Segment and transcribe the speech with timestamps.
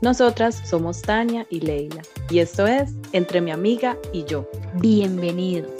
[0.00, 4.48] Nosotras somos Tania y Leila y esto es Entre mi amiga y yo.
[4.80, 5.72] Bienvenidos.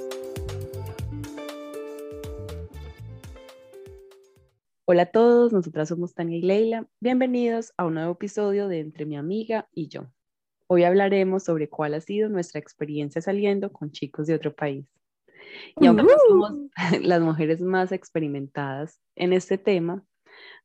[4.86, 6.89] Hola a todos, nosotras somos Tania y Leila.
[6.98, 10.11] Bienvenidos a un nuevo episodio de Entre mi amiga y yo.
[10.66, 14.84] Hoy hablaremos sobre cuál ha sido nuestra experiencia saliendo con chicos de otro país.
[15.80, 16.55] Y aunque no somos
[17.02, 20.05] las mujeres más experimentadas en este tema,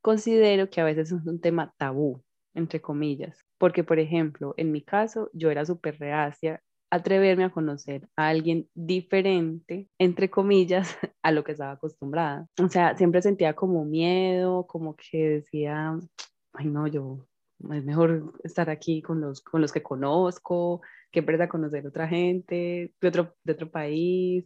[0.02, 4.82] considero que a veces es un tema tabú, entre comillas, porque por ejemplo, en mi
[4.82, 11.44] caso, yo era súper reacia atreverme a conocer a alguien diferente, entre comillas, a lo
[11.44, 12.48] que estaba acostumbrada.
[12.62, 15.98] O sea, siempre sentía como miedo, como que decía,
[16.54, 17.26] ay no, yo
[17.72, 20.82] es mejor estar aquí con los, con los que conozco,
[21.12, 24.46] que empresa conocer otra gente de otro, de otro país,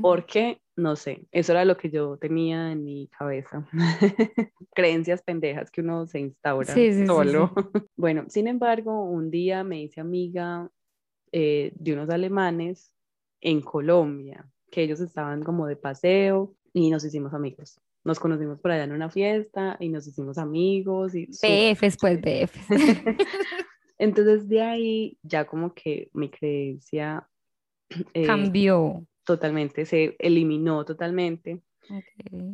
[0.00, 3.66] porque, no sé, eso era lo que yo tenía en mi cabeza.
[4.74, 6.74] Creencias pendejas que uno se instaura
[7.06, 7.52] solo.
[7.96, 10.70] bueno, sin embargo, un día me hice amiga
[11.32, 12.92] eh, de unos alemanes
[13.40, 18.70] en Colombia, que ellos estaban como de paseo y nos hicimos amigos nos conocimos por
[18.70, 21.14] allá en una fiesta y nos hicimos amigos.
[21.14, 22.68] Y BFs, pues BFs.
[23.98, 27.28] Entonces de ahí ya como que mi creencia
[28.14, 29.04] eh, cambió.
[29.26, 31.60] Totalmente, se eliminó totalmente.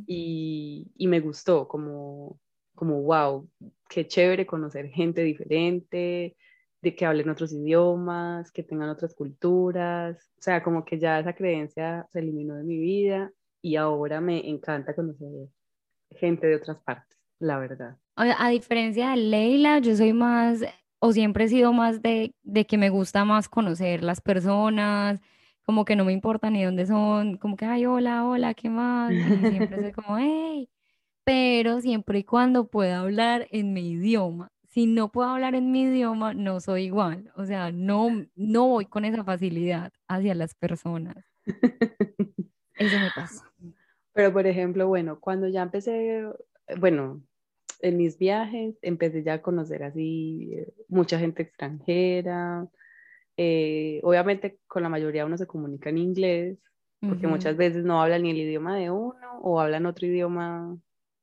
[0.06, 2.40] Y, y, me gustó como,
[2.74, 3.46] como, wow,
[3.90, 6.34] qué chévere conocer gente diferente,
[6.80, 10.16] de que hablen otros idiomas, que tengan otras culturas.
[10.38, 13.30] O sea, como que ya esa creencia se eliminó de mi vida
[13.60, 15.28] y ahora me encanta conocer
[16.10, 17.98] gente de otras partes, la verdad.
[18.16, 20.62] A diferencia de Leila, yo soy más,
[21.00, 25.20] o siempre he sido más de, de que me gusta más conocer las personas,
[25.64, 29.12] como que no me importa ni dónde son, como que, ay, hola, hola, ¿qué más?
[29.12, 30.68] siempre soy como, hey,
[31.24, 34.50] pero siempre y cuando pueda hablar en mi idioma.
[34.68, 37.30] Si no puedo hablar en mi idioma, no soy igual.
[37.36, 41.16] O sea, no, no voy con esa facilidad hacia las personas.
[42.78, 43.52] Eso me pasa.
[44.14, 46.26] Pero, por ejemplo, bueno, cuando ya empecé,
[46.78, 47.22] bueno,
[47.80, 52.66] en mis viajes empecé ya a conocer así eh, mucha gente extranjera.
[53.44, 56.58] Eh, obviamente con la mayoría uno se comunica en inglés,
[57.00, 60.78] porque muchas veces no hablan ni el idioma de uno o hablan otro idioma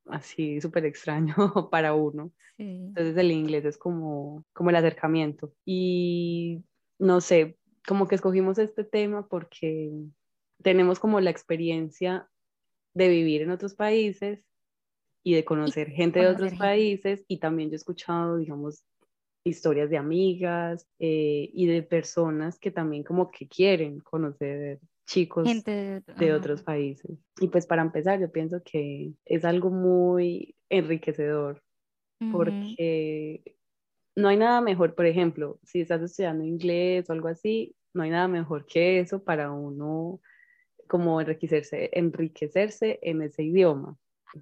[0.07, 1.35] así súper extraño
[1.71, 2.33] para uno.
[2.57, 5.53] Entonces el inglés es como, como el acercamiento.
[5.63, 6.61] Y
[6.97, 9.89] no sé, como que escogimos este tema porque
[10.61, 12.27] tenemos como la experiencia
[12.93, 14.43] de vivir en otros países
[15.23, 18.83] y de conocer gente de otros países y también yo he escuchado, digamos,
[19.43, 26.33] historias de amigas eh, y de personas que también como que quieren conocer chicos de,
[26.33, 27.17] otros países.
[27.39, 31.63] Y pues para empezar, yo pienso que es algo muy enriquecedor
[32.31, 33.55] porque
[34.15, 38.09] no hay nada mejor, por ejemplo, si estás estudiando inglés o algo así, no hay
[38.09, 40.19] nada mejor que eso para uno
[40.87, 43.97] como enriquecerse, enriquecerse en ese idioma.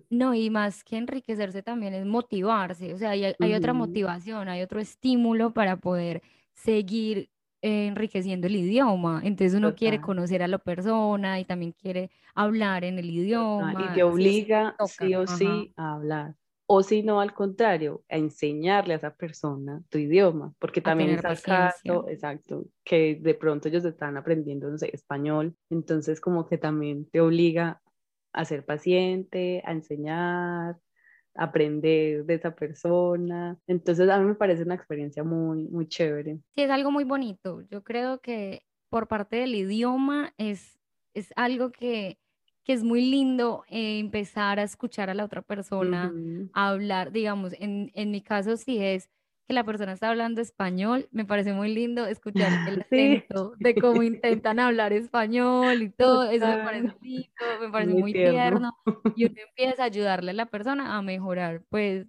[0.10, 4.62] No, y más que enriquecerse también es motivarse, o sea, hay, hay otra motivación, hay
[4.62, 6.22] otro estímulo para poder
[6.54, 7.30] seguir
[7.62, 9.22] enriqueciendo el idioma.
[9.24, 13.90] Entonces uno quiere conocer a la persona y también quiere hablar en el idioma.
[13.92, 16.36] Y te obliga sí, o sí a hablar
[16.70, 21.24] o si no, al contrario, a enseñarle a esa persona tu idioma, porque también es
[21.24, 26.58] el caso, exacto, que de pronto ellos están aprendiendo, no sé, español, entonces como que
[26.58, 27.82] también te obliga
[28.38, 30.78] a ser paciente, a enseñar,
[31.36, 33.58] a aprender de esa persona.
[33.68, 36.40] Entonces a mí me parece una experiencia muy, muy chévere.
[36.56, 37.62] Sí, es algo muy bonito.
[37.70, 40.80] Yo creo que por parte del idioma es,
[41.14, 42.20] es algo que
[42.64, 46.14] que es muy lindo eh, empezar a escuchar a la otra persona,
[46.52, 49.10] a hablar, digamos, en, en mi caso sí es
[49.48, 54.04] que la persona está hablando español, me parece muy lindo escuchar el acento de cómo
[54.04, 57.30] intentan hablar español y todo, eso me parece lindo,
[57.62, 58.78] me parece muy, tierno.
[59.16, 62.08] y uno empieza a ayudarle a la persona a mejorar, pues,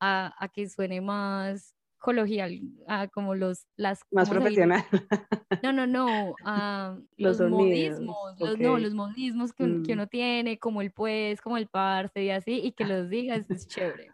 [0.00, 4.00] a, a que suene más coloquial, a como los, las...
[4.10, 4.82] Más profesional.
[5.62, 9.98] No, no, no, a los, modismos, los, no, los modismos que, que, mm.
[9.98, 13.68] uno tiene, como el pues, como el parce y así, y que los digas es
[13.68, 14.10] chévere.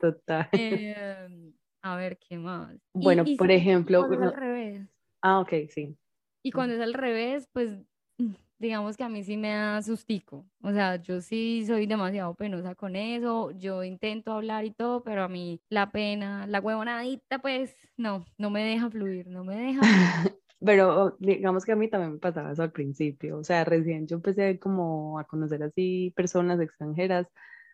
[0.00, 0.48] Total.
[0.52, 1.52] Eh,
[1.92, 2.76] a ver, ¿qué más?
[2.92, 4.06] Bueno, por ejemplo...
[4.06, 4.88] Cuando es al revés.
[5.22, 5.96] Ah, ok, sí.
[6.42, 7.78] Y cuando es al revés, pues
[8.18, 10.46] mm, digamos que a mí sí me da sustico.
[10.62, 13.50] O sea, yo sí soy demasiado penosa con eso.
[13.52, 18.50] Yo intento hablar y todo, pero a mí la pena, la huevonadita, pues no, no
[18.50, 19.80] me deja fluir, no me deja.
[20.60, 23.38] pero digamos que a mí también me pasaba eso al principio.
[23.38, 27.26] O sea, recién yo empecé como a conocer así personas extranjeras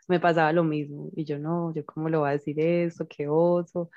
[0.08, 1.10] me pasaba lo mismo.
[1.14, 3.90] Y yo no, yo cómo le voy a decir eso, qué oso.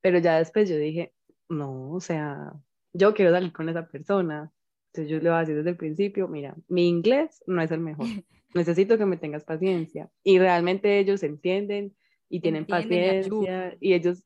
[0.00, 1.12] Pero ya después yo dije,
[1.48, 2.52] no, o sea,
[2.92, 4.50] yo quiero salir con esa persona.
[4.88, 7.80] Entonces yo le voy a decir desde el principio, mira, mi inglés no es el
[7.80, 8.06] mejor.
[8.54, 10.10] Necesito que me tengas paciencia.
[10.22, 11.94] Y realmente ellos entienden
[12.28, 13.76] y tienen paciencia.
[13.80, 14.24] Y, ellos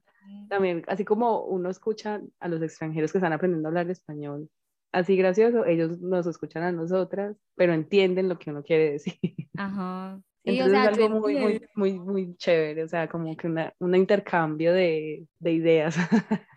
[0.48, 4.48] también, así como uno escucha a los extranjeros que están aprendiendo a hablar español,
[4.92, 9.18] así gracioso, ellos nos escuchan a nosotras, pero entienden lo que uno quiere decir.
[9.56, 10.20] Ajá.
[10.46, 14.72] Entonces es algo muy, muy, muy, muy chévere, o sea, como que una, un intercambio
[14.72, 15.96] de, de ideas.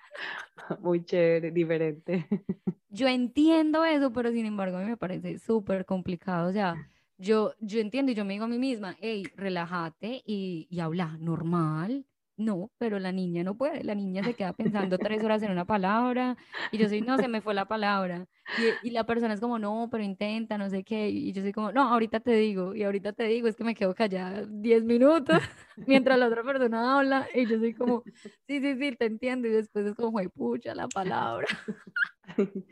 [0.79, 2.27] muy chévere, diferente.
[2.89, 6.49] Yo entiendo eso, pero sin embargo a mí me parece súper complicado.
[6.49, 6.75] O sea,
[7.17, 11.17] yo, yo entiendo y yo me digo a mí misma, hey, relájate y, y habla
[11.19, 12.05] normal.
[12.35, 15.65] No, pero la niña no puede, la niña se queda pensando tres horas en una
[15.65, 16.37] palabra
[16.71, 18.27] y yo soy, no, se me fue la palabra.
[18.57, 21.09] Y, y, la persona es como, no, pero intenta, no sé qué.
[21.09, 23.75] Y yo soy como, no, ahorita te digo, y ahorita te digo, es que me
[23.75, 25.37] quedo callada diez minutos
[25.87, 28.03] mientras la otra persona habla y yo soy como,
[28.47, 29.47] sí, sí, sí, te entiendo.
[29.47, 31.47] Y después es como, pucha, la palabra.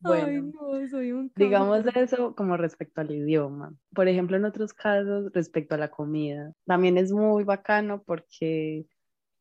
[0.00, 3.74] bueno, Ay, no, soy un digamos eso como respecto al idioma.
[3.94, 8.86] Por ejemplo, en otros casos, respecto a la comida, también es muy bacano porque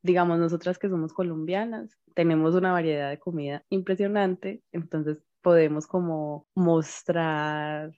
[0.04, 7.92] digamos, nosotras que somos colombianas, tenemos una variedad de comida impresionante, entonces podemos como mostrar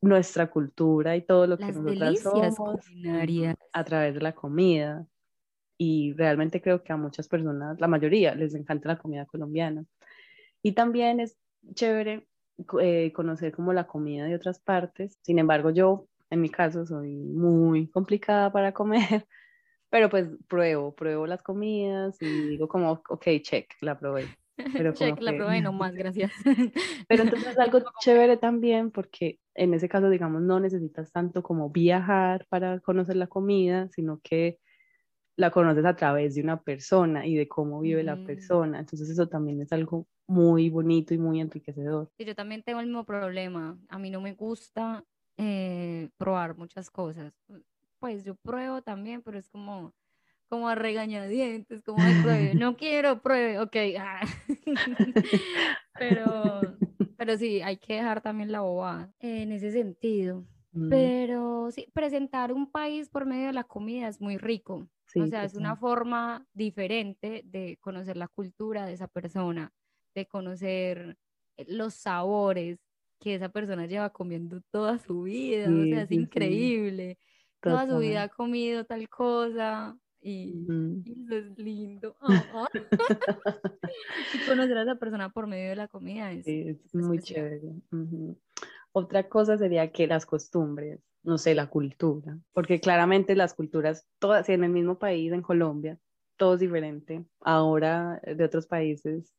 [0.00, 2.80] nuestra cultura y todo lo que nosotras somos
[3.72, 5.06] a través de la comida.
[5.78, 9.84] Y realmente creo que a muchas personas, la mayoría, les encanta la comida colombiana.
[10.62, 11.38] Y también es
[11.74, 12.26] chévere
[12.80, 15.18] eh, conocer como la comida de otras partes.
[15.22, 19.00] Sin embargo, yo, en mi caso, soy muy complicada para comer.
[19.90, 24.28] Pero pues pruebo, pruebo las comidas y digo como, ok, check, la probé.
[24.72, 26.32] Pero check, la probé, no más, gracias.
[27.08, 31.70] Pero entonces es algo chévere también porque en ese caso, digamos, no necesitas tanto como
[31.70, 34.58] viajar para conocer la comida, sino que
[35.36, 38.80] la conoces a través de una persona y de cómo vive la persona.
[38.80, 42.10] Entonces eso también es algo muy bonito y muy enriquecedor.
[42.18, 43.78] yo también tengo el mismo problema.
[43.88, 45.02] A mí no me gusta
[45.38, 47.32] eh, probar muchas cosas
[48.00, 49.94] pues yo pruebo también, pero es como,
[50.50, 51.96] como a regañadientes, como,
[52.62, 53.76] no quiero, pruebe, ok.
[53.98, 54.20] Ah.
[55.98, 56.60] pero,
[57.16, 60.44] pero sí, hay que dejar también la bobada en ese sentido.
[60.72, 60.88] Mm.
[60.90, 64.88] Pero sí, presentar un país por medio de la comida es muy rico.
[65.16, 69.72] o sea, es una forma diferente de conocer la cultura de esa persona,
[70.14, 71.16] de conocer
[71.66, 72.78] los sabores
[73.20, 75.70] que esa persona lleva comiendo toda su vida.
[75.70, 77.18] o sea, es increíble
[77.60, 80.66] toda su vida ha comido tal cosa y,
[81.04, 82.16] eso es lindo.
[84.34, 87.72] y conocer a esa persona por medio de la comida es, es muy chévere.
[88.92, 94.48] Otra cosa sería que las costumbres, no sé, la cultura, porque claramente las culturas, todas
[94.48, 95.98] en el mismo país, en Colombia,
[96.36, 97.24] todo es diferente.
[97.40, 99.32] Ahora de otros países,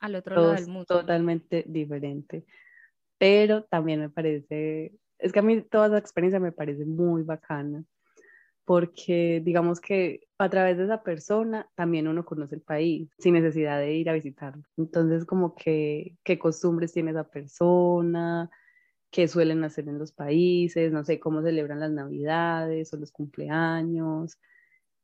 [0.00, 0.86] al otro lado del mundo.
[0.86, 2.44] Totalmente diferente.
[3.18, 7.82] Pero también me parece es que a mí toda esa experiencia me parece muy bacana,
[8.64, 13.78] porque digamos que a través de esa persona también uno conoce el país sin necesidad
[13.78, 14.64] de ir a visitarlo.
[14.76, 18.50] Entonces, como que qué costumbres tiene esa persona,
[19.10, 24.38] qué suelen hacer en los países, no sé, cómo celebran las navidades o los cumpleaños,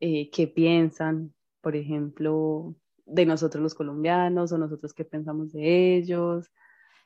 [0.00, 2.75] eh, qué piensan, por ejemplo,
[3.05, 6.50] de nosotros los colombianos o nosotros qué pensamos de ellos.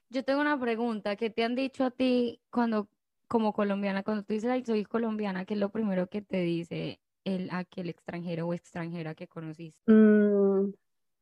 [0.09, 2.89] Yo tengo una pregunta, ¿qué te han dicho a ti cuando
[3.28, 7.00] como colombiana, cuando tú dices, Ay, soy colombiana, ¿qué es lo primero que te dice
[7.25, 9.78] el, aquel extranjero o extranjera que conociste?
[9.87, 10.73] Mm,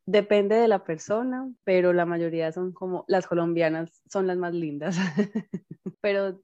[0.07, 4.97] depende de la persona, pero la mayoría son como, las colombianas son las más lindas,
[6.01, 6.41] pero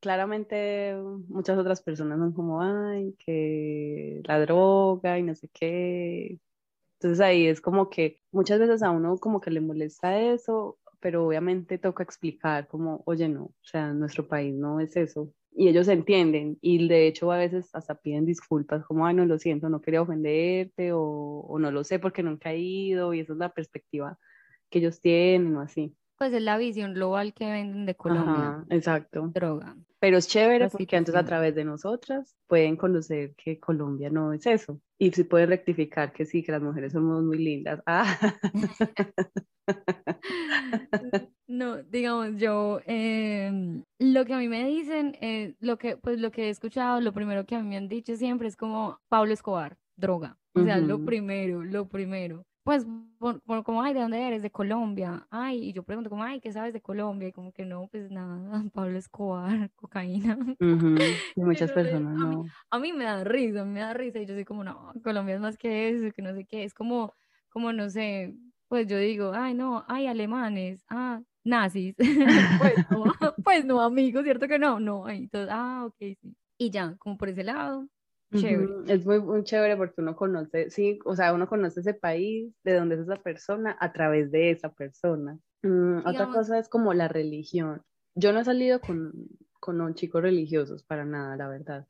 [0.00, 0.96] claramente
[1.28, 6.38] muchas otras personas son como, ay, que la droga y no sé qué.
[7.00, 11.26] Entonces ahí es como que muchas veces a uno como que le molesta eso, pero
[11.26, 15.32] obviamente toca explicar como, oye, no, o sea, nuestro país no es eso.
[15.54, 19.38] Y ellos entienden y de hecho a veces hasta piden disculpas como, ay, no lo
[19.38, 23.34] siento, no quería ofenderte o, o no lo sé porque nunca he ido y esa
[23.34, 24.18] es la perspectiva
[24.70, 25.94] que ellos tienen o así.
[26.16, 28.32] Pues es la visión global que venden de Colombia.
[28.32, 29.30] Ajá, exacto.
[29.34, 29.76] Droga.
[29.98, 31.26] Pero es chévere Así porque que entonces a sí.
[31.26, 34.80] través de nosotras pueden conocer que Colombia no es eso.
[34.98, 37.80] Y sí pueden rectificar que sí, que las mujeres somos muy lindas.
[37.86, 38.18] Ah.
[41.48, 46.30] No, digamos, yo, em, lo que a mí me dicen, eh, lo que, pues lo
[46.30, 49.32] que he escuchado, lo primero que a mí me han dicho siempre es como Pablo
[49.34, 50.38] Escobar, droga.
[50.54, 52.46] O sea, lo primero, lo primero.
[52.64, 52.86] Pues,
[53.18, 54.40] por, por como, ay, ¿de dónde eres?
[54.42, 55.26] De Colombia.
[55.30, 57.28] Ay, y yo pregunto como, ay, ¿qué sabes de Colombia?
[57.28, 58.38] Y como que no, pues nada,
[58.72, 60.38] Pablo Escobar, cocaína.
[61.34, 62.52] Y Muchas Pero personas a mí, no.
[62.70, 65.40] a mí me da risa, me da risa y yo soy como, no, Colombia es
[65.40, 67.14] más que eso, que no sé qué, es como,
[67.48, 68.34] como no sé,
[68.72, 71.94] pues yo digo, ay no, ay alemanes, ah, nazis,
[72.58, 73.04] pues no,
[73.44, 74.80] pues no amigos, ¿cierto que no?
[74.80, 76.34] No, entonces, ah, ok, sí.
[76.56, 77.86] Y ya, como por ese lado,
[78.34, 78.72] chévere.
[78.86, 82.72] Es muy, muy chévere porque uno conoce, sí, o sea, uno conoce ese país, de
[82.72, 85.38] dónde es esa persona, a través de esa persona.
[85.62, 87.82] Mm, otra cosa es como la religión.
[88.14, 89.12] Yo no he salido con,
[89.60, 91.86] con chicos religiosos para nada, la verdad.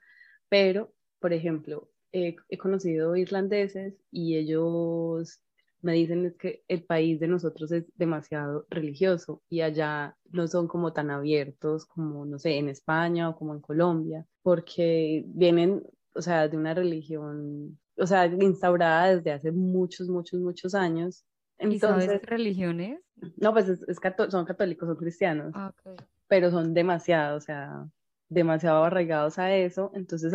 [0.48, 5.40] Pero, por ejemplo, he conocido irlandeses y ellos
[5.82, 10.68] me dicen es que el país de nosotros es demasiado religioso y allá no son
[10.68, 15.82] como tan abiertos como, no sé, en España o como en Colombia, porque vienen,
[16.14, 21.24] o sea, de una religión, o sea, instaurada desde hace muchos, muchos, muchos años.
[21.68, 23.00] ¿y sabes Entonces, qué religión es?
[23.36, 26.00] no, pues es, es cató- son católicos, son cristianos Ah, ok.
[26.28, 27.86] pero son demasiado, o sea,
[28.28, 29.92] demasiado arraigados a eso.
[29.94, 30.32] Entonces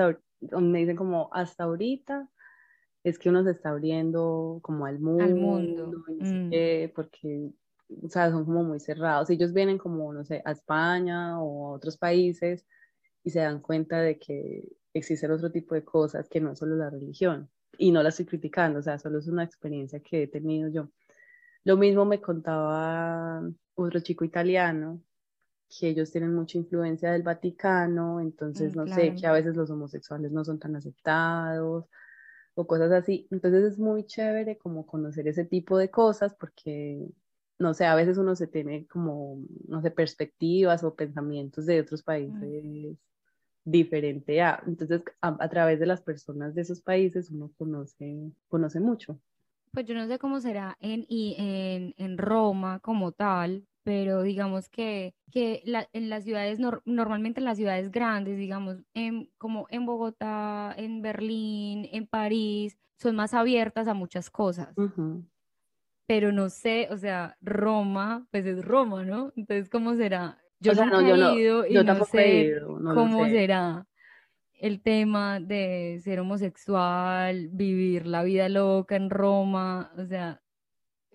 [0.61, 2.29] me dicen como hasta ahorita
[3.09, 6.03] es que uno se está abriendo como al Al mundo mundo.
[6.07, 6.49] y no sé mm.
[6.49, 7.51] qué, porque,
[8.03, 9.29] o sea, son como muy cerrados.
[9.29, 12.65] Ellos vienen como, no sé, a España o a otros países
[13.23, 16.75] y se dan cuenta de que existen otro tipo de cosas que no es solo
[16.75, 17.49] la religión.
[17.77, 20.89] Y no la estoy criticando, o sea, solo es una experiencia que he tenido yo.
[21.63, 23.43] Lo mismo me contaba
[23.75, 25.01] otro chico italiano,
[25.69, 29.15] que ellos tienen mucha influencia del Vaticano, entonces Mm, no sé, claro.
[29.19, 31.85] que a veces los homosexuales no son tan aceptados
[32.57, 33.27] o cosas así.
[33.31, 37.07] Entonces es muy chévere como conocer ese tipo de cosas porque,
[37.59, 42.03] no sé, a veces uno se tiene como, no sé, perspectivas o pensamientos de otros
[42.03, 42.03] Mm.
[42.03, 42.97] países
[43.65, 44.63] diferente a.
[44.67, 49.19] Entonces, a, a través de las personas de esos países uno conoce, conoce mucho.
[49.71, 55.15] Pues yo no sé cómo será en, en, en Roma como tal, pero digamos que,
[55.31, 59.85] que la- en las ciudades, nor- normalmente en las ciudades grandes, digamos, en, como en
[59.85, 64.75] Bogotá, en Berlín, en París, son más abiertas a muchas cosas.
[64.75, 65.25] Ujú.
[66.05, 69.31] Pero no sé, o sea, Roma, pues es Roma, ¿no?
[69.35, 70.37] Entonces, ¿cómo será?
[70.59, 72.45] Yo O sea, no, nunca yo he no, ido y yo no tampoco he sé
[72.47, 73.31] ido, no cómo sé.
[73.31, 73.87] será
[74.53, 80.41] el tema de ser homosexual, vivir la vida loca en Roma, o sea,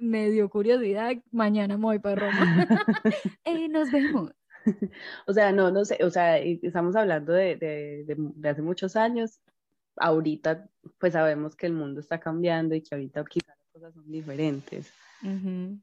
[0.02, 2.66] me dio curiosidad, mañana me voy para Roma.
[3.44, 4.32] Eh, nos vemos.
[5.26, 8.94] O sea, no, no sé, o sea, estamos hablando de, de, de, de hace muchos
[8.94, 9.40] años.
[9.96, 10.68] Ahorita,
[10.98, 14.92] pues sabemos que el mundo está cambiando y que ahorita quizás las cosas son diferentes.
[15.22, 15.78] Ujú.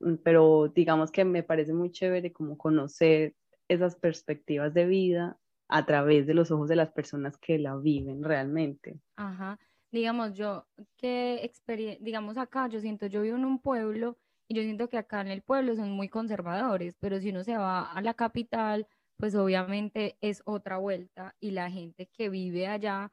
[0.00, 3.34] Mm, Pero digamos que me parece muy chévere como conocer
[3.66, 8.22] esas perspectivas de vida a través de los ojos de las personas que la viven
[8.22, 9.00] realmente.
[9.16, 9.58] Ajá.
[9.90, 14.62] Digamos, yo, qué experiencia, digamos acá, yo siento, yo vivo en un pueblo y yo
[14.62, 18.02] siento que acá en el pueblo son muy conservadores, pero si uno se va a
[18.02, 23.10] la capital, pues obviamente es otra vuelta y la gente que vive allá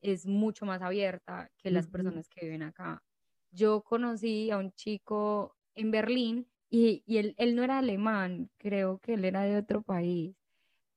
[0.00, 3.02] es mucho más abierta que las personas que viven acá.
[3.50, 8.98] Yo conocí a un chico en Berlín y, y él, él no era alemán, creo
[8.98, 10.36] que él era de otro país,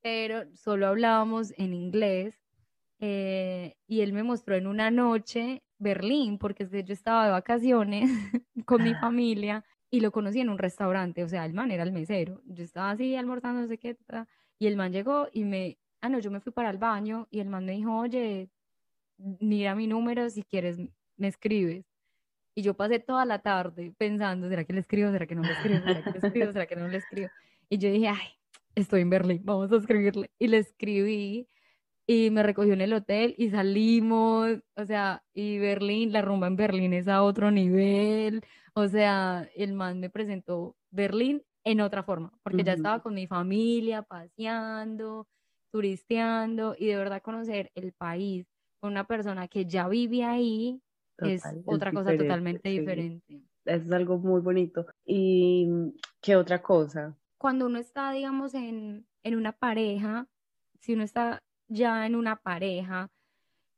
[0.02, 2.42] pero solo hablábamos en inglés
[3.00, 8.10] eh, y él me mostró en una noche Berlín, porque yo estaba de vacaciones
[8.66, 11.92] con mi familia y lo conocí en un restaurante, o sea, el man era el
[11.92, 12.42] mesero.
[12.44, 13.96] Yo estaba así almorzando, no sé qué,
[14.58, 17.40] y el man llegó y me, ah, no, yo me fui para el baño y
[17.40, 18.50] el man me dijo, oye,
[19.16, 20.78] mira mi número, si quieres
[21.16, 21.86] me escribes.
[22.54, 25.10] Y yo pasé toda la tarde pensando, ¿será que le escribo?
[25.10, 25.80] ¿Será que no le escribo?
[25.80, 26.52] ¿Será que le escribo?
[26.52, 27.28] ¿Será que no le escribo?
[27.70, 28.28] Y yo dije, ay,
[28.74, 30.30] estoy en Berlín, vamos a escribirle.
[30.38, 31.48] Y le escribí
[32.12, 36.56] y me recogió en el hotel y salimos, o sea, y Berlín, la rumba en
[36.56, 38.42] Berlín es a otro nivel,
[38.74, 43.28] o sea, el man me presentó Berlín en otra forma, porque ya estaba con mi
[43.28, 45.28] familia, paseando,
[45.70, 48.44] turisteando y de verdad conocer el país
[48.80, 50.82] con una persona que ya vive ahí,
[51.18, 53.40] es otra cosa totalmente diferente.
[53.64, 54.84] Eso es algo muy bonito.
[55.04, 55.68] ¿Y
[56.20, 57.16] qué otra cosa?
[57.38, 60.26] Cuando uno está, digamos, en, en una pareja,
[60.80, 61.40] si uno está
[61.70, 63.10] ya en una pareja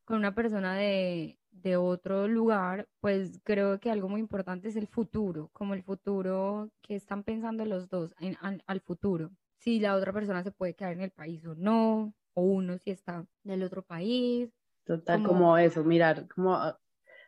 [0.05, 4.89] con una persona de, de otro lugar, pues creo que algo muy importante es el
[4.89, 9.31] futuro, como el futuro que están pensando los dos en, al, futuro.
[9.59, 12.91] Si la otra persona se puede quedar en el país o no, o uno si
[12.91, 14.51] está del otro país.
[14.85, 16.77] Total, como, eso, mirar, como, o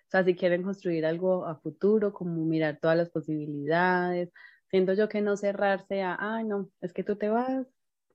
[0.09, 4.33] sea, si quieren construir algo a futuro, como mirar todas las posibilidades.
[4.69, 7.67] Siento yo que no cerrarse a, ay, no, es que tú te vas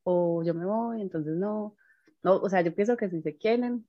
[0.03, 1.75] o yo me voy, entonces no.
[2.23, 3.85] No, o sea, yo pienso que si se quieren,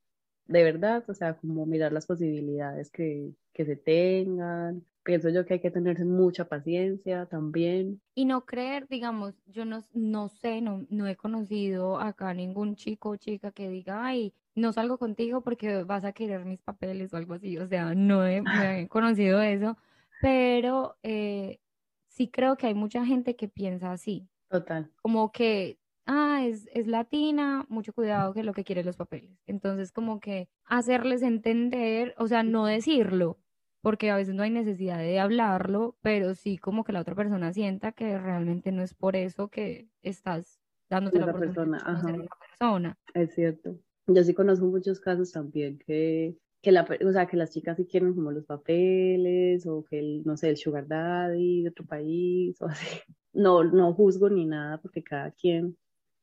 [0.47, 4.85] de verdad, o sea, como mirar las posibilidades que, que se tengan.
[5.03, 8.01] Pienso yo que hay que tener mucha paciencia también.
[8.15, 13.11] Y no creer, digamos, yo no, no sé, no, no he conocido acá ningún chico
[13.11, 17.17] o chica que diga, ay, no salgo contigo porque vas a querer mis papeles o
[17.17, 17.57] algo así.
[17.59, 18.43] O sea, no he, he
[18.89, 19.77] conocido eso,
[20.21, 21.61] pero eh,
[22.09, 24.29] sí creo que hay mucha gente que piensa así.
[24.49, 24.91] Total.
[25.01, 25.80] Como que
[26.11, 29.39] ah, es, es latina, mucho cuidado que lo que quiere los papeles.
[29.47, 33.39] Entonces, como que hacerles entender, o sea, no decirlo,
[33.81, 37.53] porque a veces no hay necesidad de hablarlo, pero sí como que la otra persona
[37.53, 42.11] sienta que realmente no es por eso que estás dándote la persona, Ajá.
[42.11, 42.99] la persona.
[43.15, 43.79] Es cierto.
[44.09, 47.87] Yo sí conozco muchos casos también que, que, la, o sea, que las chicas sí
[47.87, 52.61] quieren como los papeles o que el, no sé, el sugar daddy de otro país
[52.61, 52.85] o así.
[53.33, 55.77] No, no juzgo ni nada porque cada quien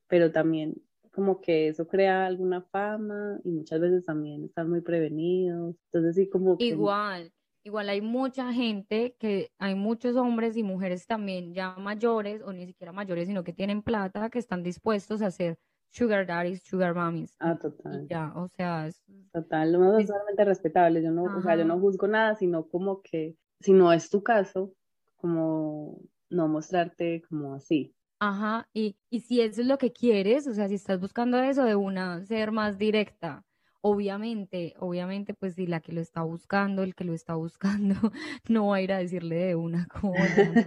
[0.07, 5.75] pero también como que eso crea alguna fama y muchas veces también están muy prevenidos.
[5.91, 7.33] Entonces sí como Igual,
[7.63, 12.67] igual hay mucha gente que hay muchos hombres y mujeres también ya mayores o ni
[12.67, 15.57] siquiera mayores, sino que tienen plata que están dispuestos a hacer
[15.89, 17.35] sugar daddies, sugar mommies.
[17.39, 18.07] Ah, total.
[18.07, 19.01] ya, o sea, es,
[19.33, 21.01] total, no es totalmente respetable.
[21.01, 24.21] Yo no, o sea, yo no juzgo nada, sino como que si no es tu
[24.21, 24.71] caso,
[25.15, 25.99] como
[26.29, 27.95] no mostrarte como así.
[28.19, 31.63] Ajá, y, y si eso es lo que quieres, o sea, si estás buscando eso
[31.63, 33.45] de una, ser más directa,
[33.81, 37.95] obviamente, obviamente, pues si la que lo está buscando, el que lo está buscando,
[38.49, 40.15] no va a ir a decirle de una como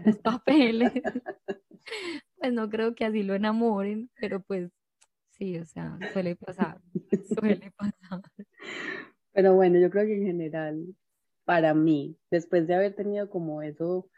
[0.06, 0.92] los papeles.
[2.36, 4.70] Pues no creo que así lo enamoren, pero pues
[5.32, 6.80] sí, o sea, suele pasar,
[7.34, 8.22] suele pasar.
[9.32, 10.94] Pero bueno, yo creo que en general,
[11.44, 14.08] para mí, después de haber tenido como eso,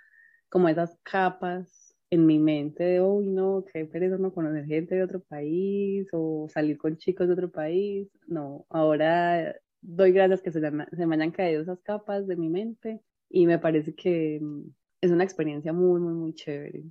[0.50, 1.81] como esas capas
[2.12, 6.46] en mi mente de, uy, no, qué pereza no conocer gente de otro país o
[6.50, 8.06] salir con chicos de otro país.
[8.26, 13.00] No, ahora doy gracias que se, se me hayan caído esas capas de mi mente
[13.30, 14.60] y me parece que mm,
[15.00, 16.84] es una experiencia muy, muy, muy chévere.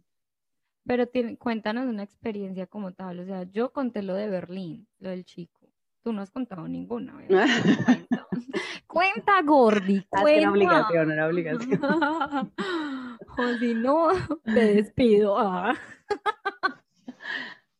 [0.87, 5.11] Pero tiene, cuéntanos una experiencia como tal, o sea, yo conté lo de Berlín, lo
[5.11, 5.69] del chico.
[6.01, 7.45] Tú no has contado ninguna, ¿verdad?
[8.87, 10.29] cuenta, Gordi, cuenta.
[10.29, 11.79] Ah, era obligación, era obligación.
[13.41, 14.09] o si no,
[14.43, 15.37] te despido.
[15.37, 15.75] Ah.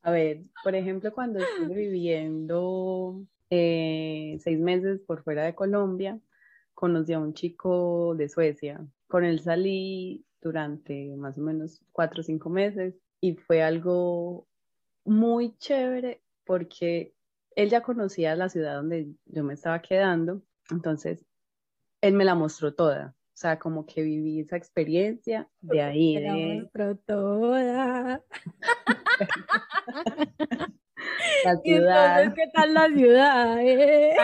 [0.04, 6.20] A ver, por ejemplo, cuando estuve viviendo eh, seis meses por fuera de Colombia,
[6.74, 8.86] conocí a un chico de Suecia.
[9.08, 14.48] Con él salí durante más o menos cuatro o cinco meses y fue algo
[15.06, 17.14] muy chévere porque
[17.56, 21.26] él ya conocía la ciudad donde yo me estaba quedando, entonces
[22.02, 23.16] él me la mostró toda.
[23.42, 26.20] O sea, como que viví esa experiencia de ahí.
[26.22, 28.24] La mostró toda.
[31.44, 32.22] la ciudad.
[32.22, 33.60] Entonces, ¿qué tal la ciudad?
[33.62, 34.16] Eh?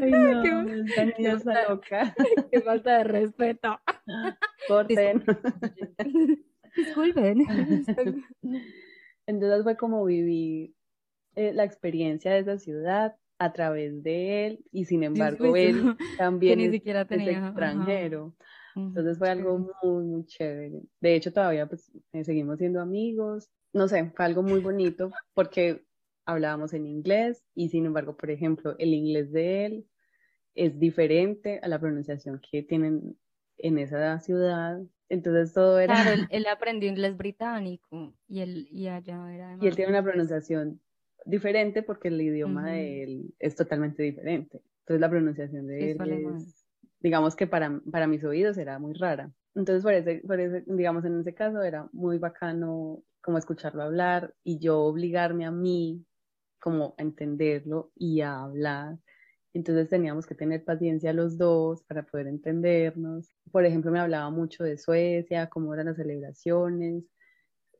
[0.00, 2.14] Ay, no, qué, qué, falta, loca.
[2.52, 3.80] qué falta de respeto.
[4.68, 5.24] Corten.
[6.76, 7.46] Disculpen.
[9.26, 10.72] Entonces fue como vivir
[11.34, 16.58] eh, la experiencia de esa ciudad a través de él y sin embargo él también
[16.58, 18.34] ni siquiera tenía, es extranjero.
[18.76, 20.80] Entonces fue algo muy, muy chévere.
[21.00, 23.50] De hecho, todavía pues eh, seguimos siendo amigos.
[23.72, 25.84] No sé, fue algo muy bonito porque
[26.24, 29.86] hablábamos en inglés y sin embargo, por ejemplo, el inglés de él
[30.54, 33.18] es diferente a la pronunciación que tienen
[33.58, 34.80] en esa ciudad.
[35.08, 35.94] Entonces todo era...
[35.94, 39.58] Claro, él, aprendió inglés británico y, él, y allá era...
[39.60, 40.80] Y él tiene una pronunciación
[41.24, 44.60] diferente porque el idioma de él es totalmente diferente.
[44.80, 46.66] Entonces la pronunciación de él es,
[47.00, 49.30] digamos que para, para mis oídos era muy rara.
[49.54, 54.34] Entonces por ese, por ese, digamos en ese caso era muy bacano como escucharlo hablar
[54.42, 56.04] y yo obligarme a mí
[56.58, 58.98] como a entenderlo y a hablar.
[59.54, 63.28] Entonces teníamos que tener paciencia los dos para poder entendernos.
[63.50, 67.04] Por ejemplo, me hablaba mucho de Suecia, cómo eran las celebraciones,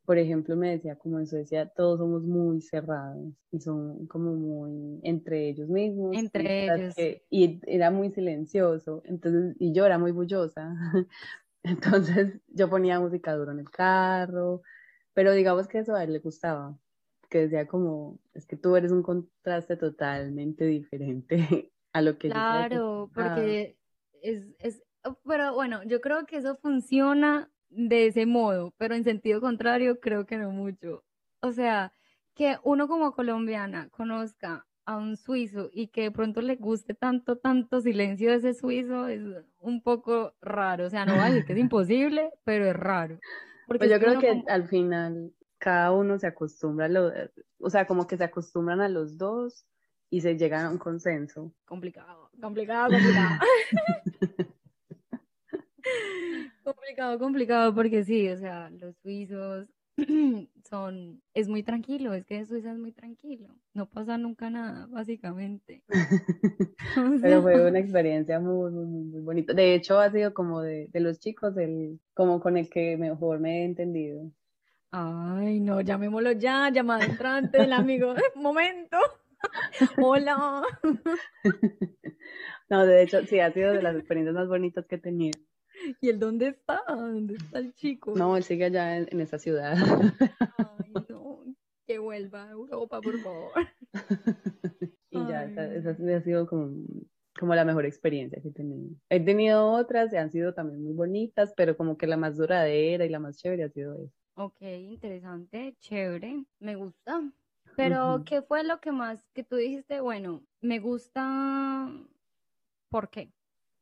[0.04, 5.00] por ejemplo, me decía como en Suecia todos somos muy cerrados y son como muy
[5.04, 6.16] entre ellos mismos.
[6.16, 6.94] Entre ellos.
[7.30, 10.74] y era muy silencioso, entonces, y yo era muy bullosa.
[11.64, 14.62] Entonces yo ponía música duro en el carro,
[15.14, 16.76] pero digamos que eso a él le gustaba,
[17.30, 23.08] que decía como, es que tú eres un contraste totalmente diferente a lo que claro,
[23.14, 23.76] porque
[24.22, 24.82] es, es,
[25.24, 30.26] pero bueno, yo creo que eso funciona de ese modo, pero en sentido contrario creo
[30.26, 31.04] que no mucho.
[31.40, 31.92] O sea,
[32.34, 37.36] que uno como colombiana conozca a un suizo y que de pronto le guste tanto,
[37.36, 39.22] tanto silencio de ese suizo es
[39.60, 40.86] un poco raro.
[40.86, 43.18] O sea, no va a decir que es imposible, pero es raro.
[43.66, 47.12] Porque pues yo creo que al final cada uno se acostumbra, a lo,
[47.58, 49.64] o sea, como que se acostumbran a los dos
[50.10, 51.54] y se llegan a un consenso.
[51.64, 53.38] Complicado, complicado, complicado.
[57.02, 59.68] complicado, complicado, porque sí, o sea, los suizos
[60.68, 65.82] son, es muy tranquilo, es que Suiza es muy tranquilo, no pasa nunca nada, básicamente.
[67.22, 69.52] Pero fue una experiencia muy, muy, muy bonita.
[69.52, 73.40] De hecho, ha sido como de, de los chicos, el, como con el que mejor
[73.40, 74.30] me he entendido.
[74.90, 78.98] Ay, no, llamémoslo ya, llamada entrante, el amigo, momento.
[79.98, 80.62] Hola.
[82.68, 85.38] No, de hecho, sí, ha sido de las experiencias más bonitas que he tenido.
[86.00, 86.82] ¿Y el dónde está?
[86.88, 88.14] ¿Dónde está el chico?
[88.16, 89.74] No, él sigue allá en, esa ciudad.
[90.58, 91.44] Ay, no,
[91.86, 93.52] que vuelva a Europa, por favor.
[95.10, 96.84] y ya, esa, ha sido como,
[97.38, 98.90] como la mejor experiencia que he tenido.
[99.08, 103.04] He tenido otras y han sido también muy bonitas, pero como que la más duradera
[103.04, 104.14] y la más chévere ha sido esa.
[104.34, 107.22] Ok, interesante, chévere, me gusta.
[107.76, 110.00] Pero, ¿qué fue lo que más que tú dijiste?
[110.00, 111.90] Bueno, me gusta,
[112.88, 113.30] ¿por qué?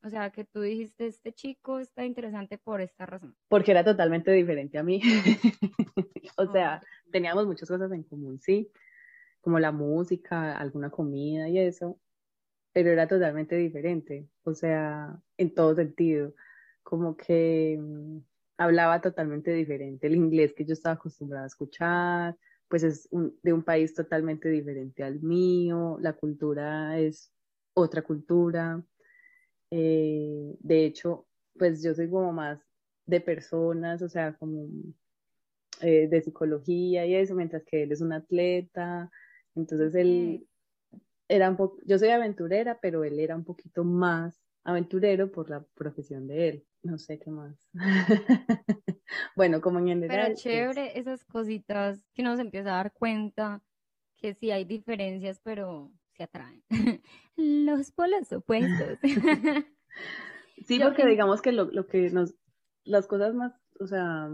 [0.02, 3.36] O sea, que tú dijiste, este chico está interesante por esta razón.
[3.48, 5.02] Porque era totalmente diferente a mí.
[6.38, 8.70] o sea, teníamos muchas cosas en común, sí,
[9.42, 12.00] como la música, alguna comida y eso,
[12.72, 14.26] pero era totalmente diferente.
[14.44, 16.34] O sea, en todo sentido,
[16.82, 18.18] como que mm,
[18.56, 20.06] hablaba totalmente diferente.
[20.06, 22.36] El inglés que yo estaba acostumbrada a escuchar,
[22.68, 27.32] pues es de un país totalmente diferente al mío, la cultura es
[27.74, 28.82] otra cultura
[29.70, 31.26] eh, de hecho,
[31.59, 32.61] pues yo soy como más
[33.06, 34.68] de personas, o sea, como
[35.80, 39.11] eh, de psicología y eso, mientras que él es un atleta.
[39.54, 40.46] Entonces él
[41.28, 45.64] era un poco, yo soy aventurera, pero él era un poquito más aventurero por la
[45.74, 46.66] profesión de él.
[46.83, 47.68] No sé qué más.
[49.37, 50.26] bueno, como en general.
[50.26, 53.62] Pero chévere esas cositas que uno se empieza a dar cuenta
[54.16, 55.90] que sí hay diferencias, pero
[56.24, 56.62] atraen.
[57.37, 58.98] Los polos opuestos.
[60.66, 62.35] sí, porque digamos que lo, que nos,
[62.85, 64.28] las cosas más, o sea,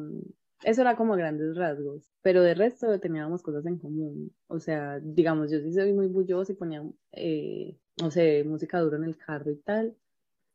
[0.64, 4.34] eso era como grandes rasgos, pero de resto teníamos cosas en común.
[4.48, 8.96] O sea, digamos, yo sí soy muy bullosa y ponía, eh, no sé, música dura
[8.96, 9.96] en el carro y tal,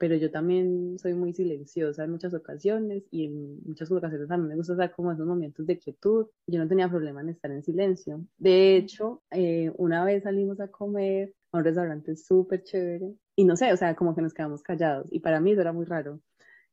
[0.01, 4.55] pero yo también soy muy silenciosa en muchas ocasiones y en muchas ocasiones también me
[4.55, 6.25] gusta estar como esos momentos de quietud.
[6.47, 8.25] Yo no tenía problema en estar en silencio.
[8.39, 13.55] De hecho, eh, una vez salimos a comer a un restaurante súper chévere y no
[13.55, 16.19] sé, o sea, como que nos quedamos callados y para mí eso era muy raro.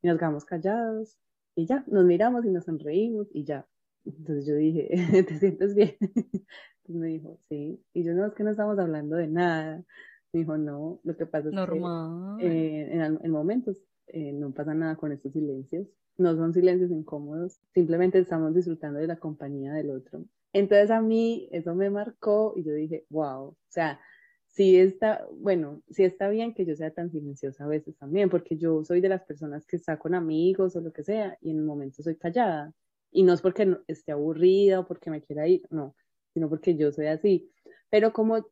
[0.01, 1.19] Y nos quedamos callados
[1.55, 3.69] y ya, nos miramos y nos sonreímos y ya.
[4.07, 4.89] Entonces yo dije,
[5.29, 5.97] ¿te sientes bien?
[6.01, 6.47] Entonces
[6.87, 7.79] me dijo, sí.
[7.93, 9.85] Y yo no, es que no estamos hablando de nada.
[10.33, 14.97] Me dijo, no, lo que pasa es que eh, en, momentos eh, no pasa nada
[14.97, 15.87] con estos silencios,
[16.19, 20.25] no son silencios incómodos, simplemente estamos disfrutando de la compañía del otro.
[20.53, 24.01] Entonces a mí eso me marcó y yo dije, wow, o sea,
[24.49, 28.57] sí está, bueno, sí está bien que yo sea tan silenciosa a veces también, porque
[28.57, 31.61] yo soy de las personas que está con amigos o lo que sea y en
[31.61, 32.73] un momento soy callada.
[33.11, 35.95] Y no es porque esté aburrida o porque me quiera ir, no,
[36.35, 37.51] sino porque yo soy así.
[37.91, 38.45] Pero como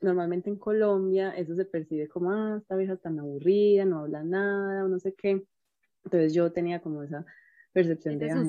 [0.00, 4.22] normalmente en Colombia eso se percibe como, ah, esta vieja es tan aburrida, no habla
[4.22, 5.44] nada, o no sé qué.
[6.04, 7.26] Entonces yo tenía como esa
[7.72, 8.42] percepción de, ah,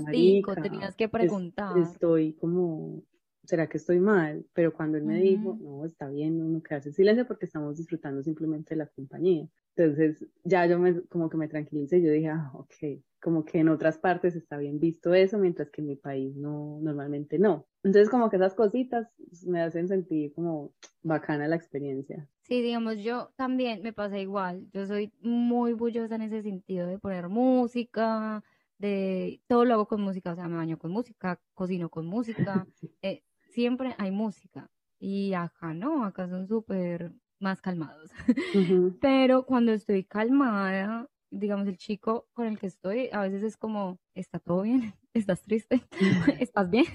[0.62, 1.78] tenías que preguntar.
[1.78, 3.04] estoy como,
[3.50, 4.46] ¿será que estoy mal?
[4.54, 8.22] Pero cuando él me dijo, no, está bien, uno quedarse en silencio porque estamos disfrutando
[8.22, 9.48] simplemente de la compañía.
[9.76, 13.70] Entonces ya yo me, como que me tranquilicé yo dije, ah, ok, como que en
[13.70, 17.66] otras partes está bien visto eso, mientras que en mi país no, normalmente no.
[17.82, 19.08] Entonces como que esas cositas
[19.48, 22.28] me hacen sentir como bacana la experiencia.
[22.44, 24.68] Sí, digamos, yo también me pasa igual.
[24.74, 28.44] Yo soy muy bullosa en ese sentido de poner música,
[28.78, 32.68] de todo lo hago con música, o sea, me baño con música, cocino con música,
[33.02, 33.24] eh,
[33.60, 34.72] siempre hay música.
[35.02, 38.10] Y acá no, acá son súper más calmados.
[39.02, 44.00] Pero cuando estoy calmada, digamos, el chico con el que estoy, a veces es como,
[44.16, 44.94] ¿está todo bien?
[45.14, 45.82] ¿Estás triste?
[46.40, 46.86] ¿Estás bien?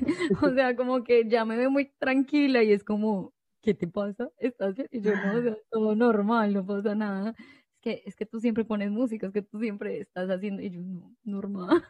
[0.40, 4.30] O sea, como que ya me veo muy tranquila y es como, ¿qué te pasa?
[4.38, 4.88] ¿Estás bien?
[4.90, 7.34] Y yo, no, o sea, todo normal, no pasa nada.
[7.74, 10.70] Es que, es que tú siempre pones música, es que tú siempre estás haciendo, y
[10.70, 11.84] yo, no, normal.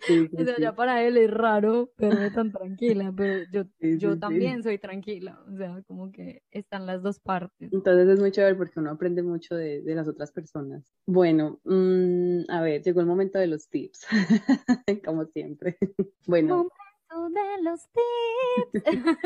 [0.00, 0.62] Sí, sí, O sea, sí.
[0.62, 3.64] ya para él es raro verme tan tranquila, pero yo,
[3.98, 5.40] yo también soy tranquila.
[5.52, 7.72] O sea, como que están las dos partes.
[7.72, 10.92] Entonces es muy chévere porque uno aprende mucho de, de las otras personas.
[11.06, 14.06] Bueno, mm, a ver, llegó el momento de los tips,
[15.04, 15.78] como siempre.
[16.26, 16.68] Bueno,
[17.10, 19.18] Momento de los tips.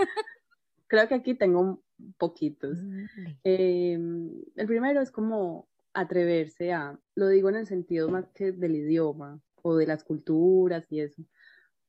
[0.89, 1.83] creo que aquí tengo
[2.19, 2.79] poquitos.
[3.45, 3.99] Eh,
[4.57, 9.41] el primero es como atreverse a, lo digo en el sentido más que del idioma
[9.67, 11.23] o de las culturas y eso,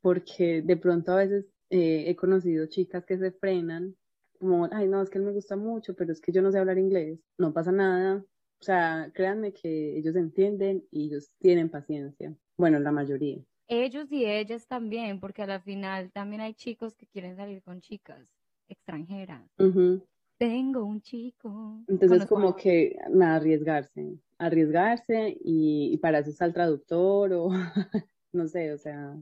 [0.02, 3.96] porque de pronto a veces eh, he conocido chicas que se frenan,
[4.40, 6.58] como, ay, no, es que él me gusta mucho, pero es que yo no sé
[6.60, 8.24] hablar inglés, no pasa nada,
[8.60, 13.40] o sea, créanme que ellos entienden y ellos tienen paciencia, bueno, la mayoría.
[13.68, 17.82] Ellos y ellas también, porque a la final también hay chicos que quieren salir con
[17.82, 18.28] chicas
[18.70, 19.44] extranjeras.
[20.40, 21.84] Tengo un chico.
[21.88, 27.32] Entonces, Conozco como a- que, nada, arriesgarse, arriesgarse y, y para eso está el traductor
[27.34, 27.50] o,
[28.34, 29.16] no sé, o sea,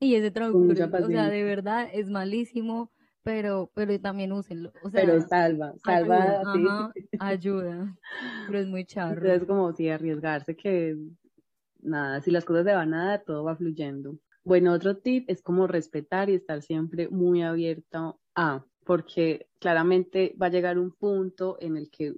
[0.00, 4.72] Y ese traductor, o sea, de verdad es malísimo, pero, pero también úsenlo.
[4.82, 6.66] O Pero sea, salva, salva ayuda, a ti.
[6.68, 7.96] ajá, ayuda.
[8.46, 9.22] Pero es muy charro.
[9.22, 10.96] Entonces, como si arriesgarse que
[11.80, 14.18] nada, si las cosas se van a dar, todo va fluyendo.
[14.44, 20.46] Bueno, otro tip es como respetar y estar siempre muy abierto a, porque claramente va
[20.46, 22.14] a llegar un punto en el que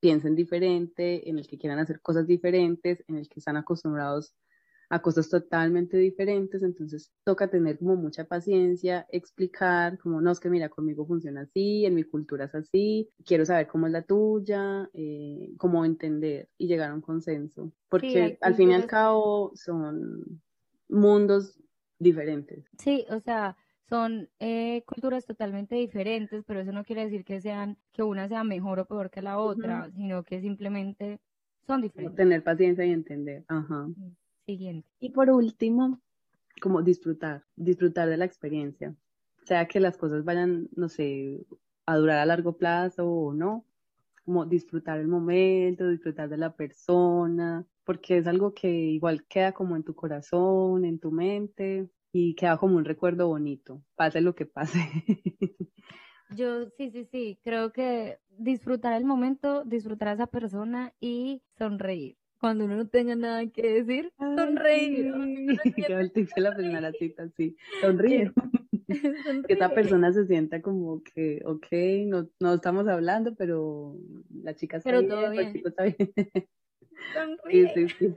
[0.00, 4.32] piensen diferente, en el que quieran hacer cosas diferentes, en el que están acostumbrados
[4.90, 10.48] a cosas totalmente diferentes, entonces toca tener como mucha paciencia, explicar, como no es que
[10.48, 14.88] mira, conmigo funciona así, en mi cultura es así, quiero saber cómo es la tuya,
[14.94, 20.40] eh, cómo entender y llegar a un consenso, porque al fin y al cabo son
[20.88, 21.60] mundos
[21.98, 22.64] diferentes.
[22.78, 23.56] Sí, o sea,
[23.88, 28.44] son eh, culturas totalmente diferentes, pero eso no quiere decir que sean, que una sea
[28.44, 31.20] mejor o peor que la otra, sino que simplemente
[31.66, 32.16] son diferentes.
[32.16, 33.44] tener paciencia y entender.
[33.48, 33.88] Ajá.
[34.44, 34.88] Siguiente.
[35.00, 36.00] Y por último,
[36.60, 38.94] como disfrutar, disfrutar de la experiencia.
[39.44, 41.46] Sea que las cosas vayan, no sé,
[41.86, 43.64] a durar a largo plazo o no,
[44.24, 49.76] como disfrutar el momento, disfrutar de la persona, porque es algo que igual queda como
[49.76, 54.46] en tu corazón, en tu mente y queda como un recuerdo bonito, pase lo que
[54.46, 54.78] pase.
[56.30, 62.18] Yo sí, sí, sí, creo que disfrutar el momento, disfrutar a esa persona y sonreír.
[62.38, 65.12] Cuando uno no tenga nada que decir, sonreír.
[65.14, 65.72] Ay, sí.
[65.82, 67.56] De la primera cita, sí.
[67.80, 68.30] Sonríe.
[68.88, 69.74] que esa Sonríe.
[69.74, 71.66] persona se sienta como que, ok,
[72.06, 73.96] no, no estamos hablando, pero
[74.30, 75.96] la chica está Pero bien, todo el chico está bien.
[77.50, 77.74] Sí, Sonríe.
[77.74, 78.14] sí, sí.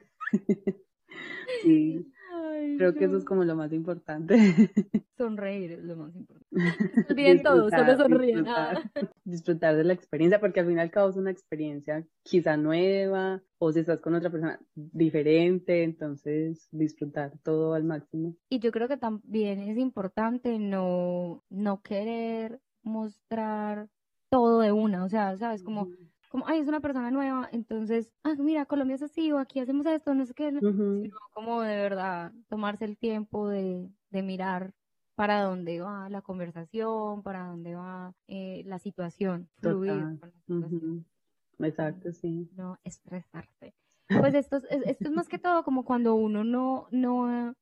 [1.61, 2.05] Sí,
[2.61, 4.35] Ay, creo que eso es como lo más importante.
[5.17, 6.51] Sonreír es lo más importante.
[7.09, 8.37] Olviden todo, solo sonríen.
[8.43, 9.01] disfrutar, Ah.
[9.23, 13.41] disfrutar de la experiencia, porque al fin y al cabo es una experiencia quizá nueva,
[13.59, 18.35] o si estás con otra persona diferente, entonces disfrutar todo al máximo.
[18.49, 23.87] Y yo creo que también es importante no, no querer mostrar
[24.29, 25.61] todo de una, o sea, ¿sabes?
[25.61, 25.89] Como,
[26.31, 29.85] como, ay, es una persona nueva, entonces, ah, mira, Colombia es así, o aquí hacemos
[29.87, 34.23] esto, no sé qué, no", Ujú, sino como de verdad tomarse el tiempo de, de
[34.23, 34.73] mirar
[35.15, 40.19] para dónde va la conversación, para dónde va eh, la situación, fluir Total.
[40.19, 41.05] con la situación.
[41.59, 42.49] Exacto, sí.
[42.49, 43.75] no estresarse.
[44.17, 47.53] Pues esto es, es- esto es más que todo como cuando uno no, no,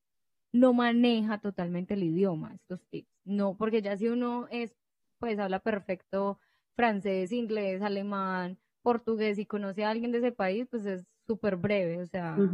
[0.53, 3.09] no maneja totalmente el idioma, estos tips.
[3.25, 4.77] No, porque ya si uno es,
[5.19, 6.39] pues habla perfecto
[6.79, 12.01] francés, inglés, alemán, portugués y conoce a alguien de ese país, pues es súper breve,
[12.01, 12.45] o sea,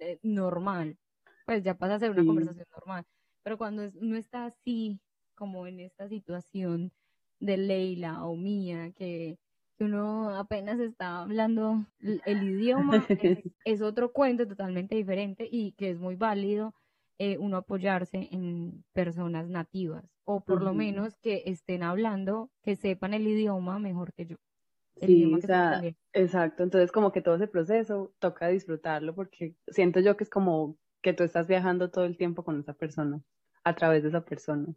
[0.00, 0.98] eh, normal.
[1.46, 2.26] Pues ya pasa a ser una Sí.
[2.26, 3.04] conversación normal.
[3.42, 5.00] Pero cuando es- no está así,
[5.36, 6.92] como en esta situación
[7.40, 9.38] de Leila o mía, que,
[9.76, 11.86] que uno apenas está hablando
[12.24, 16.74] el idioma, es, es otro cuento totalmente diferente y que es muy válido
[17.20, 20.74] eh, uno apoyarse en personas nativas o por lo Ujú.
[20.74, 24.36] menos que estén hablando, que sepan el idioma mejor que yo.
[25.00, 26.62] El Sí, idioma o que sea, exacto.
[26.62, 31.14] Entonces, como que todo ese proceso toca disfrutarlo porque siento yo que es como que
[31.14, 33.22] tú estás viajando todo el tiempo con esa persona,
[33.64, 34.74] a través de esa persona,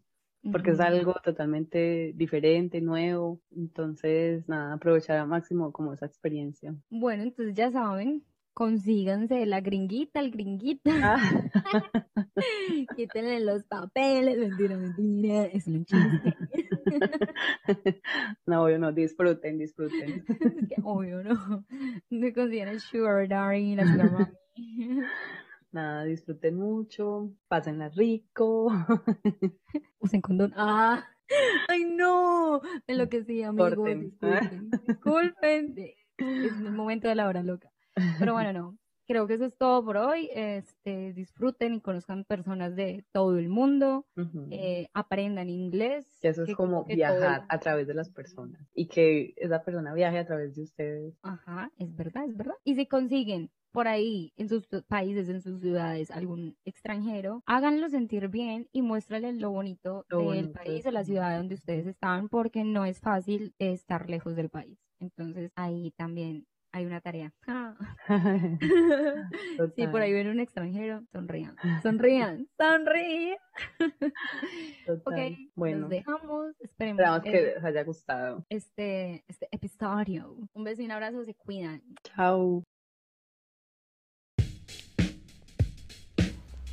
[0.50, 3.42] porque es algo totalmente diferente, nuevo.
[3.52, 6.74] Entonces, nada, aprovechar al máximo como esa experiencia.
[6.90, 11.20] Bueno, entonces ya saben, consíganse la gringuita, el gringuita, Ah,
[12.96, 16.38] quítenle los papeles, mentira, mentira, es un chiste.
[18.46, 20.24] No, obvio, no, disfruten, disfruten.
[20.28, 21.66] Es que obvio, ¿no?
[22.34, 25.02] consiguen el sugar daddy, la sugar mommy.
[25.72, 28.72] Nada, disfruten mucho, pásenla rico.
[30.00, 30.54] Usen condón.
[30.56, 31.04] Ah,
[31.68, 33.76] ay no, me enloquecí, amigos.
[33.76, 34.02] Corten.
[34.02, 35.76] Disculpen, disculpen.
[36.18, 37.73] Es el momento de la hora loca.
[38.20, 38.78] Pero bueno, no.
[39.08, 40.30] Creo que eso es todo por hoy.
[40.34, 44.06] Este, disfruten y conozcan personas de todo el mundo.
[44.50, 46.08] Eh, aprendan inglés.
[46.22, 49.94] Eso es que como el- viajar a través de las personas y que esa persona
[49.94, 51.14] viaje a través de ustedes.
[51.24, 52.56] Ajá, es verdad, es verdad.
[52.66, 58.28] Y si consiguen por ahí en sus países, en sus ciudades, algún extranjero, háganlo sentir
[58.28, 62.28] bien y muéstrales lo bonito Lo del bonito, país o la ciudad donde ustedes están,
[62.30, 64.78] porque no es fácil estar lejos del país.
[65.00, 67.32] Entonces ahí también hay una tarea.
[69.76, 73.38] Sí, por Total, ahí ven un extranjero, sonrían, sonrían, sonrían.
[74.88, 75.38] Ok, total.
[75.56, 78.46] Bueno, nos dejamos, esperemos esperamos que les haya gustado.
[78.50, 80.36] este, este episodio.
[80.54, 81.82] Un beso y un abrazo, se cuidan.
[82.04, 82.64] Chao.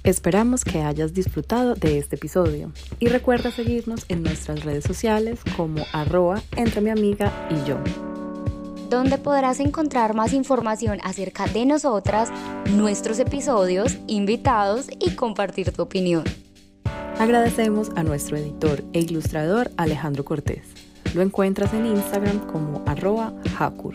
[0.03, 5.85] Esperamos que hayas disfrutado de este episodio y recuerda seguirnos en nuestras redes sociales como
[5.93, 8.10] arroba entre mi amiga y yo.
[8.91, 12.31] Donde podrás encontrar más información acerca de nosotras,
[12.73, 16.25] nuestros episodios, invitados y compartir tu opinión.
[17.19, 20.65] Agradecemos a nuestro editor e ilustrador Alejandro Cortés.
[21.15, 23.95] Lo encuentras en Instagram como arroba hakur.